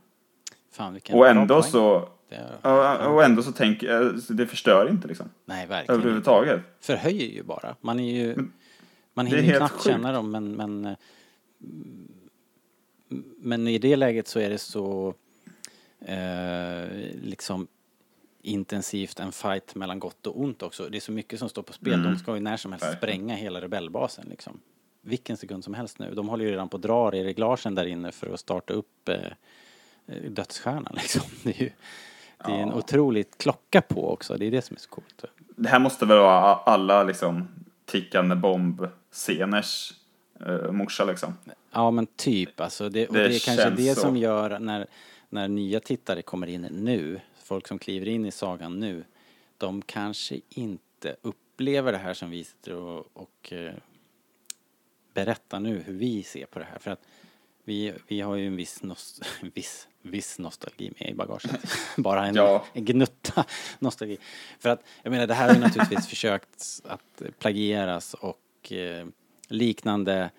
Fan 0.73 1.01
Och 1.13 1.29
ändå 1.29 1.63
så, 1.63 2.09
Det 2.29 2.59
ja, 2.63 3.09
och 3.09 3.25
ändå 3.25 3.43
så 3.43 3.53
tänker 3.53 3.87
jag, 3.87 4.21
det 4.29 4.47
förstör 4.47 4.91
inte 4.91 5.09
liksom. 5.09 5.31
nej, 5.45 5.67
verkligen. 5.67 6.01
Överhuvudtaget. 6.01 6.61
Förhöjer 6.81 7.27
ju 7.29 7.43
bara. 7.43 7.77
Man 7.81 8.01
är 8.01 8.13
ju... 8.15 8.37
Man 9.15 9.27
det 9.27 9.37
är 9.39 9.43
hinner 9.43 9.57
knappt 9.57 9.73
sjukt. 9.75 9.85
känna 9.87 10.13
dem 10.13 10.31
men, 10.31 10.53
men... 10.53 10.85
eh, 10.87 10.97
Men 13.39 13.69
i 13.69 13.79
det 13.79 13.97
läget 13.97 14.29
så 14.29 14.41
är 14.41 14.51
det 14.51 14.59
så... 14.59 15.15
Eh, 16.01 16.89
liksom 17.23 17.67
intensivt 18.43 19.21
en 19.21 19.33
fight 19.33 19.75
mellan 19.75 19.99
gott 19.99 20.27
och 20.27 20.41
ont 20.41 20.63
också. 20.63 20.89
Det 20.89 20.99
är 20.99 21.01
så 21.01 21.13
mycket 21.13 21.39
som 21.39 21.49
står 21.49 21.63
på 21.63 21.73
spel. 21.73 22.03
De 22.03 22.17
ska 22.19 22.35
ju 22.35 22.41
när 22.41 22.57
som 22.57 22.73
helst 22.73 22.85
Mm. 22.85 22.93
Verkligen. 22.95 23.17
spränga 23.21 23.35
hela 23.37 23.61
rebellbasen 23.61 24.27
liksom. 24.31 24.61
Vilken 25.01 25.37
sekund 25.37 25.65
som 25.65 25.75
helst 25.75 25.99
nu. 25.99 26.15
De 26.15 26.29
håller 26.29 26.45
ju 26.45 26.51
redan 26.51 26.69
på 26.69 26.77
att 26.77 26.83
dra 26.83 27.17
i 27.17 27.25
reglagen 27.25 27.75
där 27.75 27.87
inne 27.87 28.13
för 28.13 28.35
att 28.35 28.41
starta 28.41 28.73
upp 28.73 29.09
eh, 29.09 29.17
eh, 30.07 30.31
dödsstjärnan 30.31 30.93
liksom. 30.95 31.23
Det 31.43 31.51
är 31.61 31.63
ju 31.63 31.71
det 32.47 32.53
är 32.53 32.59
en 32.63 32.73
otroligt 32.73 33.39
klocka 33.39 33.81
på 33.83 34.13
också. 34.13 34.37
Det 34.37 34.47
är 34.47 34.51
det 34.51 34.63
som 34.63 34.77
är 34.77 34.81
så 34.81 34.89
coolt. 34.89 35.25
Det 35.57 35.69
här 35.69 35.79
måste 35.79 36.07
väl 36.07 36.19
vara 36.19 36.55
alla 36.55 37.03
liksom 37.03 37.49
tickande 37.85 38.35
bomb-sceners 38.35 39.95
uh, 40.47 40.73
morsa 40.73 41.05
liksom. 41.05 41.35
Ja 41.71 41.91
men 41.91 42.07
typ 42.07 42.61
alltså. 42.61 42.89
Det, 42.89 43.07
och 43.07 43.15
Det 43.15 43.29
det, 43.29 43.35
är 43.35 43.47
kanske 43.47 43.71
det 43.71 43.95
så. 43.95 44.01
som 44.01 44.17
gör 44.17 44.59
när, 44.59 44.87
när 45.29 45.49
nya 45.49 45.81
tittare 45.81 46.23
kommer 46.23 46.47
in 46.47 46.63
nu, 46.63 47.21
folk 47.45 47.69
som 47.69 47.79
kliver 47.79 48.09
in 48.09 48.27
i 48.27 48.31
sagan 48.31 48.81
nu, 48.81 49.05
de 49.59 49.83
kanske 49.83 50.41
inte 50.49 51.17
upplever 51.23 51.93
det 51.93 51.99
här 51.99 52.15
som 52.15 52.31
vi 52.31 52.45
sitter 52.45 52.75
och, 52.75 53.07
och 53.13 53.53
eh, 53.53 53.73
berättar 55.15 55.61
nu 55.61 55.83
hur 55.87 55.95
vi 55.95 56.23
ser 56.23 56.47
på 56.47 56.59
det 56.59 56.65
här. 56.65 56.79
För 56.79 56.91
att 56.91 57.01
vi, 57.65 57.93
vi 58.07 58.21
har 58.21 58.37
ju 58.37 58.47
en 58.47 58.57
viss, 58.57 58.83
nost 58.83 59.23
viss, 59.55 59.89
viss 60.09 60.39
nostalgi 60.39 60.93
med 61.01 61.11
i 61.11 61.15
bagaget. 61.15 61.51
Bara 61.97 62.27
en, 62.27 62.35
Ja. 62.35 62.65
en 62.73 62.85
gnutta 62.85 63.45
nostalgi. 63.79 64.19
För 64.59 64.69
att, 64.69 64.83
jag 65.03 65.11
menar, 65.11 65.27
det 65.27 65.35
här 65.35 65.49
har 65.49 65.55
ju 65.55 65.61
naturligtvis 65.61 66.07
försökt 66.09 66.65
att 66.85 67.23
plagieras 67.39 68.15
och 68.15 68.73
eh, 68.73 69.07
liknande, 69.49 70.31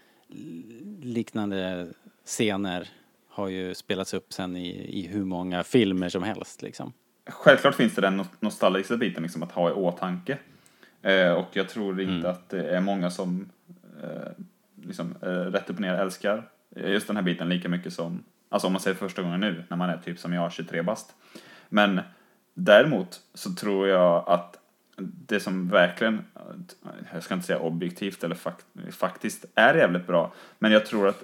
liknande 1.01 1.87
scener 2.25 2.89
har 3.29 3.47
ju 3.47 3.75
spelats 3.75 4.13
upp 4.13 4.33
sen 4.33 4.55
i, 4.57 4.69
i 4.99 5.07
hur 5.07 5.25
många 5.25 5.63
filmer 5.63 6.09
som 6.09 6.23
helst 6.23 6.61
liksom. 6.61 6.93
Självklart 7.25 7.75
finns 7.75 7.95
det 7.95 8.01
den 8.01 8.21
no- 8.21 8.27
nostalgiska 8.39 8.97
biten 8.97 9.23
liksom 9.23 9.43
att 9.43 9.51
ha 9.51 9.69
i 9.69 9.73
åtanke. 9.73 10.37
Eh, 11.01 11.31
och 11.31 11.47
jag 11.53 11.69
tror 11.69 12.01
inte 12.01 12.29
att 12.29 12.49
det 12.49 12.69
är 12.69 12.81
många 12.81 13.09
som 13.11 13.49
eh, 14.03 14.31
liksom, 14.83 15.15
eh, 15.21 15.27
rätt 15.27 15.69
upp 15.69 15.75
och 15.75 15.81
ner 15.81 15.93
älskar 15.93 16.49
just 16.75 17.07
den 17.07 17.15
här 17.15 17.23
biten 17.23 17.49
lika 17.49 17.69
mycket 17.69 17.93
som, 17.93 18.23
alltså 18.49 18.67
om 18.67 18.73
man 18.73 18.81
säger 18.81 18.97
första 18.97 19.21
gången 19.21 19.39
nu, 19.39 19.63
när 19.67 19.77
man 19.77 19.89
är 19.89 19.97
typ 19.97 20.19
som 20.19 20.33
jag, 20.33 20.51
23 20.51 20.81
bast. 20.81 21.15
Men 21.69 22.01
däremot 22.53 23.21
så 23.33 23.53
tror 23.53 23.87
jag 23.87 24.23
att 24.27 24.55
det 25.01 25.39
som 25.39 25.69
verkligen, 25.69 26.25
jag 27.13 27.23
ska 27.23 27.33
inte 27.33 27.47
säga 27.47 27.59
objektivt 27.59 28.23
eller 28.23 28.35
fakt, 28.35 28.65
faktiskt 28.91 29.45
är 29.55 29.75
jävligt 29.75 30.07
bra, 30.07 30.33
men 30.59 30.71
jag 30.71 30.85
tror 30.85 31.07
att 31.07 31.23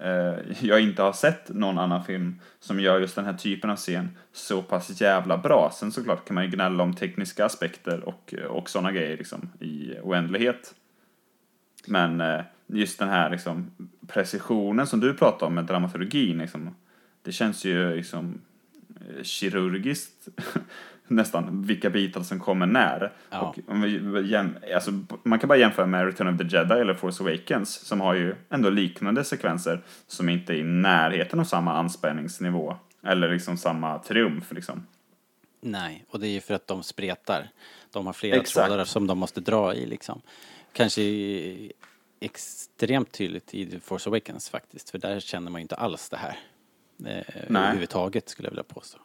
eh, 0.00 0.34
jag 0.60 0.80
inte 0.80 1.02
har 1.02 1.12
sett 1.12 1.48
någon 1.48 1.78
annan 1.78 2.04
film 2.04 2.40
som 2.60 2.80
gör 2.80 3.00
just 3.00 3.16
den 3.16 3.24
här 3.24 3.32
typen 3.32 3.70
av 3.70 3.76
scen 3.76 4.16
så 4.32 4.62
pass 4.62 5.00
jävla 5.00 5.38
bra. 5.38 5.70
Sen 5.74 5.92
såklart 5.92 6.24
kan 6.24 6.34
man 6.34 6.44
ju 6.44 6.50
gnälla 6.50 6.82
om 6.82 6.94
tekniska 6.94 7.44
aspekter 7.44 8.08
och, 8.08 8.34
och 8.48 8.70
sådana 8.70 8.92
grejer 8.92 9.16
liksom 9.16 9.50
i 9.60 9.94
oändlighet. 10.02 10.74
Men 11.86 12.20
eh, 12.20 12.40
just 12.66 12.98
den 12.98 13.08
här 13.08 13.30
liksom 13.30 13.70
precisionen 14.06 14.86
som 14.86 15.00
du 15.00 15.14
pratar 15.14 15.46
om 15.46 15.54
med 15.54 15.64
dramaturgin 15.64 16.38
liksom, 16.38 16.74
det 17.22 17.32
känns 17.32 17.64
ju 17.64 17.96
liksom 17.96 18.40
eh, 19.00 19.22
kirurgiskt 19.22 20.28
nästan 21.08 21.62
vilka 21.62 21.90
bitar 21.90 22.22
som 22.22 22.40
kommer 22.40 22.66
när. 22.66 23.12
Ja. 23.30 23.40
Och 23.40 23.58
om 23.68 23.82
vi 23.82 24.36
alltså, 24.74 24.90
man 25.22 25.38
kan 25.38 25.48
bara 25.48 25.58
jämföra 25.58 25.86
med 25.86 26.06
Return 26.06 26.34
of 26.34 26.38
the 26.38 26.56
Jedi 26.56 26.74
eller 26.74 26.94
Force 26.94 27.22
Awakens 27.22 27.74
som 27.74 28.00
har 28.00 28.14
ju 28.14 28.34
ändå 28.50 28.70
liknande 28.70 29.24
sekvenser 29.24 29.82
som 30.06 30.28
inte 30.28 30.52
är 30.52 30.56
i 30.56 30.62
närheten 30.62 31.40
av 31.40 31.44
samma 31.44 31.72
anspänningsnivå 31.72 32.76
eller 33.02 33.32
liksom 33.32 33.56
samma 33.56 33.98
triumf 33.98 34.52
liksom. 34.52 34.86
Nej, 35.60 36.04
och 36.10 36.20
det 36.20 36.28
är 36.28 36.30
ju 36.30 36.40
för 36.40 36.54
att 36.54 36.66
de 36.66 36.82
spretar. 36.82 37.48
De 37.92 38.06
har 38.06 38.12
flera 38.12 38.36
Exakt. 38.36 38.66
trådar 38.66 38.84
som 38.84 39.06
de 39.06 39.18
måste 39.18 39.40
dra 39.40 39.74
i 39.74 39.86
liksom. 39.86 40.20
Kanske 40.72 41.02
extremt 42.20 43.12
tydligt 43.12 43.54
i 43.54 43.66
The 43.70 43.80
Force 43.80 44.10
Awakens 44.10 44.48
faktiskt, 44.50 44.90
för 44.90 44.98
där 44.98 45.20
känner 45.20 45.50
man 45.50 45.60
ju 45.60 45.62
inte 45.62 45.74
alls 45.74 46.08
det 46.08 46.16
här. 46.16 46.38
Eh, 47.06 47.56
överhuvudtaget 47.56 48.28
skulle 48.28 48.46
jag 48.46 48.50
vilja 48.50 48.62
påstå. 48.64 48.98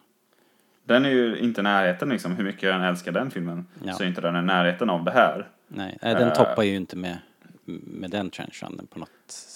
Den 0.83 1.05
är 1.05 1.09
ju 1.09 1.37
inte 1.39 1.61
i 1.61 1.63
närheten 1.63 2.09
liksom, 2.09 2.35
hur 2.35 2.43
mycket 2.43 2.63
jag 2.63 2.75
än 2.75 2.81
älskar 2.81 3.11
den 3.11 3.31
filmen 3.31 3.67
Ja. 3.83 3.93
så 3.93 4.03
är 4.03 4.07
inte 4.07 4.21
den 4.21 4.35
i 4.35 4.41
närheten 4.41 4.89
av 4.89 5.03
det 5.03 5.11
här. 5.11 5.49
Nej, 5.67 5.97
nej 6.01 6.13
den 6.15 6.27
Eh. 6.27 6.33
toppar 6.33 6.63
ju 6.63 6.75
inte 6.75 6.95
med, 6.95 7.17
med 7.65 8.11
den 8.11 8.29
trenchrunnen 8.29 8.87
på 8.87 8.99
något 8.99 9.09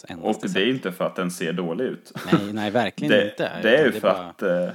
Och 0.04 0.12
endaste 0.12 0.46
det 0.48 0.50
sätt. 0.54 0.62
är 0.62 0.66
inte 0.70 0.92
för 0.92 1.06
att 1.06 1.16
den 1.16 1.32
ser 1.32 1.54
dålig 1.54 1.86
ut. 1.86 2.12
Nej, 2.34 2.54
nej, 2.54 2.72
verkligen 2.72 3.12
det, 3.12 3.30
inte. 3.30 3.52
Det 3.62 3.78
är 3.78 3.86
ju 3.86 3.92
för 3.92 4.02
bara- 4.02 4.30
att 4.30 4.42
eh, 4.42 4.70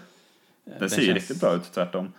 den 0.78 0.90
ser 0.90 1.00
ju 1.00 1.06
känns- 1.06 1.14
riktigt 1.18 1.40
bra 1.40 1.54
ut, 1.54 1.72
tvärtom. 1.72 2.12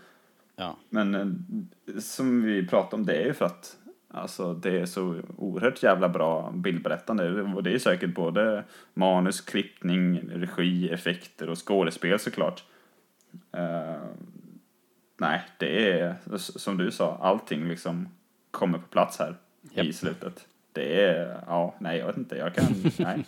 Ja, 0.55 0.77
Men 0.89 1.15
eh, 1.15 1.99
som 1.99 2.41
vi 2.43 2.67
pratade 2.67 2.95
om, 2.95 3.05
det 3.05 3.13
är 3.15 3.25
ju 3.25 3.33
för 3.33 3.45
att 3.45 3.77
alltså, 4.13 4.53
det 4.53 4.79
är 4.79 4.85
så 4.85 5.21
oerhört 5.37 5.83
jävla 5.83 6.09
bra 6.09 6.51
bildberättande. 6.51 7.41
Och 7.41 7.63
det 7.63 7.73
är 7.73 7.79
säkert 7.79 8.15
både 8.15 8.63
manus, 8.93 9.41
klippning, 9.41 10.29
regi, 10.29 10.89
effekter 10.89 11.49
och 11.49 11.67
skådespel 11.67 12.19
såklart. 12.19 12.63
Eh, 13.51 14.01
nej, 15.17 15.41
det 15.57 15.99
är 15.99 16.15
som 16.37 16.77
du 16.77 16.91
sa, 16.91 17.17
allting 17.21 17.67
liksom 17.67 18.09
kommer 18.51 18.77
på 18.77 18.87
plats 18.87 19.19
här 19.19 19.35
i 19.71 19.85
Japp. 19.85 19.95
slutet. 19.95 20.47
Det 20.71 21.03
är, 21.03 21.43
ja, 21.47 21.75
nej 21.79 21.99
jag 21.99 22.07
vet 22.07 22.17
inte, 22.17 22.35
jag 22.35 22.55
kan, 22.55 22.65
nej. 22.97 23.25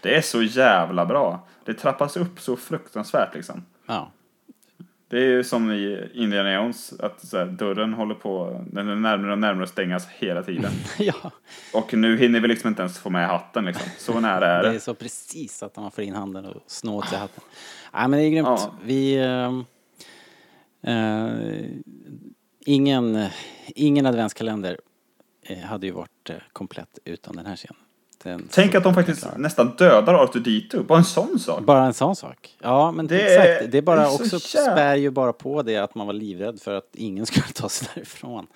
Det 0.00 0.16
är 0.16 0.20
så 0.20 0.42
jävla 0.42 1.06
bra. 1.06 1.46
Det 1.64 1.74
trappas 1.74 2.16
upp 2.16 2.40
så 2.40 2.56
fruktansvärt 2.56 3.34
liksom. 3.34 3.64
ja. 3.86 4.10
Det 5.08 5.16
är 5.16 5.26
ju 5.26 5.44
som 5.44 5.72
i 5.72 6.10
Indiana 6.14 6.54
Jones, 6.54 6.92
att 7.00 7.32
här, 7.32 7.46
dörren 7.46 7.92
håller 7.94 8.14
på, 8.14 8.64
den 8.72 8.88
är 8.88 8.94
närmare 8.94 9.32
och 9.32 9.38
närmare 9.38 9.64
att 9.64 9.70
stängas 9.70 10.08
hela 10.08 10.42
tiden. 10.42 10.72
ja. 10.98 11.30
Och 11.74 11.94
nu 11.94 12.16
hinner 12.16 12.40
vi 12.40 12.48
liksom 12.48 12.68
inte 12.68 12.82
ens 12.82 12.98
få 12.98 13.10
med 13.10 13.28
hatten 13.28 13.64
liksom. 13.64 13.90
Så 13.98 14.20
nära 14.20 14.46
är 14.46 14.62
Det 14.62 14.68
är 14.68 14.72
det. 14.72 14.80
så 14.80 14.94
precis 14.94 15.62
att 15.62 15.76
man 15.76 15.90
får 15.90 16.04
in 16.04 16.14
handen 16.14 16.44
och 16.44 16.62
snå 16.66 16.96
åt 16.96 17.08
sig 17.08 17.18
hatten. 17.18 17.44
Nej 17.92 18.08
men 18.08 18.18
det 18.20 18.24
är 18.26 18.30
grymt. 18.30 18.46
Ja. 18.48 18.74
Vi... 18.84 19.16
ehm, 19.18 19.64
eh, 20.82 21.66
ingen, 22.66 23.26
ingen 23.66 24.06
adventskalender 24.06 24.80
eh, 25.42 25.58
hade 25.58 25.86
ju 25.86 25.92
varit 25.92 26.30
eh, 26.30 26.36
komplett 26.52 26.98
utan 27.04 27.36
den 27.36 27.46
här 27.46 27.56
scenen. 27.56 27.82
Ens... 28.26 28.54
Tänk 28.54 28.74
att 28.74 28.82
de 28.84 28.94
faktiskt 28.94 29.26
nästan 29.36 29.76
dödar 29.76 30.14
Arthur 30.14 30.40
Dito, 30.40 30.82
bara 30.82 30.98
en 30.98 31.04
sån 31.04 31.38
sak. 31.38 31.62
Bara 31.64 31.84
en 31.86 31.94
sån 31.94 32.16
sak. 32.16 32.56
Ja, 32.62 32.92
men 32.92 33.06
Det 33.06 33.22
är- 33.34 33.54
exakt. 33.56 33.72
Det 33.72 33.78
är 33.78 33.82
bara 33.82 34.00
det 34.00 34.06
är 34.06 34.10
så 34.28 34.36
också 34.36 34.56
jävla- 34.58 34.72
spär 34.72 34.94
ju 34.96 35.10
bara 35.10 35.32
på 35.32 35.62
det 35.62 35.76
att 35.76 35.94
man 35.94 36.06
var 36.06 36.14
livrädd 36.14 36.60
för 36.60 36.74
att 36.74 36.88
ingen 36.96 37.26
skulle 37.26 37.46
ta 37.46 37.68
sig 37.68 37.88
därifrån. 37.94 38.46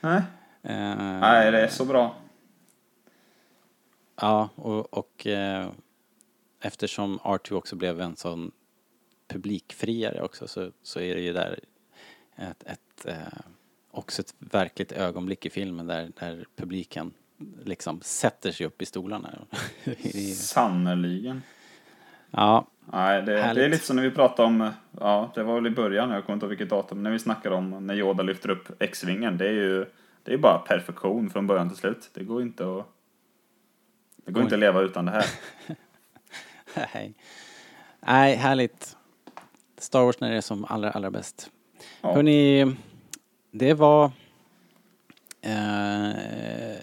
Nej. 0.00 0.22
Eh, 0.62 0.96
Nej, 1.20 1.50
det 1.52 1.60
är 1.60 1.68
så 1.68 1.84
bra. 1.84 2.14
Ja, 4.20 4.48
och, 4.54 4.94
och 4.98 5.26
eh, 5.26 5.68
eftersom 6.62 7.18
R2 7.18 7.52
också 7.54 7.76
blev 7.76 8.00
en 8.00 8.16
sån 8.16 8.50
publikfriare 9.28 10.22
också 10.22 10.48
så, 10.48 10.70
så 10.82 11.00
är 11.00 11.14
det 11.14 11.20
ju 11.20 11.32
där 11.32 11.58
ett, 12.36 12.62
ett, 12.66 13.06
eh, 13.06 13.14
också 13.90 14.22
ett 14.22 14.34
verkligt 14.38 14.92
ögonblick 14.92 15.46
i 15.46 15.50
filmen 15.50 15.86
där, 15.86 16.10
där 16.20 16.44
publiken 16.56 17.12
liksom 17.64 18.00
sätter 18.00 18.52
sig 18.52 18.66
upp 18.66 18.82
i 18.82 18.86
stolarna. 18.86 19.38
Sannerligen. 20.34 21.42
ja, 22.30 22.66
Nej, 22.92 23.22
det, 23.22 23.32
det 23.32 23.64
är 23.64 23.68
lite 23.68 23.86
som 23.86 23.96
när 23.96 24.02
vi 24.02 24.10
pratade 24.10 24.48
om, 24.48 24.70
ja, 25.00 25.32
det 25.34 25.42
var 25.42 25.54
väl 25.54 25.66
i 25.66 25.70
början, 25.70 26.10
jag 26.10 26.26
kommer 26.26 26.34
inte 26.34 26.46
ihåg 26.46 26.50
vilket 26.50 26.70
datum, 26.70 27.02
när 27.02 27.10
vi 27.10 27.18
snackade 27.18 27.54
om 27.54 27.86
när 27.86 27.94
Yoda 27.94 28.22
lyfter 28.22 28.50
upp 28.50 28.82
X-vingen. 28.82 29.38
Det 29.38 29.46
är 29.46 29.52
ju, 29.52 29.86
det 30.22 30.32
är 30.32 30.38
bara 30.38 30.58
perfektion 30.58 31.30
från 31.30 31.46
början 31.46 31.68
till 31.68 31.78
slut. 31.78 32.10
Det 32.14 32.24
går 32.24 32.42
inte 32.42 32.64
att, 32.64 32.86
det 34.24 34.32
går 34.32 34.42
inte 34.42 34.54
att 34.54 34.60
leva 34.60 34.80
utan 34.80 35.04
det 35.04 35.10
här. 35.10 35.24
nej. 36.94 37.14
Nej, 38.00 38.36
härligt. 38.36 38.96
Star 39.78 40.04
Wars 40.04 40.20
när 40.20 40.30
det 40.30 40.36
är 40.36 40.40
som 40.40 40.64
allra, 40.64 40.90
allra 40.90 41.10
bäst. 41.10 41.50
Ja. 42.00 42.14
Hörrni, 42.14 42.76
det 43.50 43.74
var... 43.74 44.10
Eh, 45.42 46.10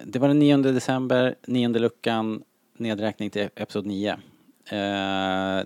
det 0.03 0.19
var 0.19 0.27
den 0.27 0.39
9 0.39 0.57
december, 0.57 1.35
nionde 1.47 1.79
luckan, 1.79 2.43
nedräkning 2.77 3.29
till 3.29 3.49
episod 3.55 3.85
9. 3.85 4.17
Eh, 4.69 5.63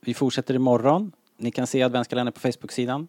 vi 0.00 0.14
fortsätter 0.14 0.54
imorgon. 0.54 1.12
Ni 1.36 1.50
kan 1.50 1.66
se 1.66 1.82
adventskalendern 1.82 2.32
på 2.32 2.40
Facebook-sidan. 2.40 3.08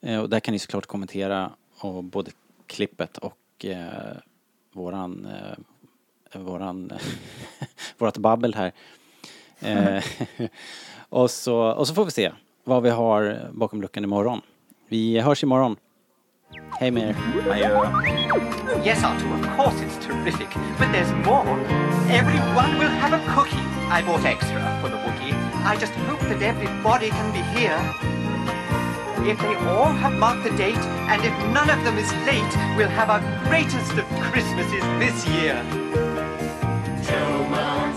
Eh, 0.00 0.20
och 0.20 0.28
där 0.28 0.40
kan 0.40 0.52
ni 0.52 0.58
såklart 0.58 0.86
kommentera 0.86 1.50
och 1.80 2.04
både 2.04 2.30
klippet 2.66 3.18
och 3.18 3.64
eh, 3.64 4.16
våran, 4.72 5.26
eh, 6.32 6.40
våran, 6.40 6.92
vårat 7.98 8.18
babbel 8.18 8.54
här. 8.54 8.72
Eh, 9.60 10.04
och, 11.08 11.30
så, 11.30 11.56
och 11.56 11.88
så 11.88 11.94
får 11.94 12.04
vi 12.04 12.10
se 12.10 12.32
vad 12.64 12.82
vi 12.82 12.90
har 12.90 13.50
bakom 13.52 13.82
luckan 13.82 14.04
imorgon. 14.04 14.40
Vi 14.88 15.20
hörs 15.20 15.42
imorgon. 15.42 15.76
Hej 16.80 16.90
Mayor. 16.90 17.08
er. 17.08 17.52
Adjö. 17.52 18.84
Yes, 18.84 19.04
Arthur, 19.04 19.28
of 19.34 19.56
course 19.56 19.80
it's 19.84 19.96
terrific. 20.06 20.48
But 20.78 20.92
there's 20.92 21.12
more. 21.26 21.58
Everyone 22.10 22.78
will 22.78 22.94
have 23.02 23.12
a 23.12 23.20
cookie. 23.34 23.64
I 23.90 24.02
bought 24.02 24.24
extra 24.24 24.60
for 24.80 24.88
the 24.88 24.96
Wookiee. 24.96 25.34
I 25.64 25.76
just 25.76 25.92
hope 26.08 26.20
that 26.28 26.40
everybody 26.42 27.10
can 27.10 27.32
be 27.32 27.42
here. 27.58 27.78
If 29.30 29.38
they 29.40 29.54
all 29.68 29.92
have 29.92 30.14
marked 30.14 30.44
the 30.44 30.56
date, 30.56 30.84
and 31.10 31.22
if 31.24 31.34
none 31.52 31.68
of 31.68 31.84
them 31.84 31.98
is 31.98 32.10
late, 32.24 32.54
we'll 32.76 32.94
have 33.00 33.10
our 33.10 33.20
greatest 33.48 33.92
of 33.92 34.06
Christmases 34.30 34.84
this 35.02 35.26
year. 35.26 35.56
Tell 37.04 37.44
my 37.50 37.92